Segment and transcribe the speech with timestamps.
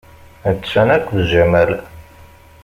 [0.49, 1.71] Attan akked Jamal.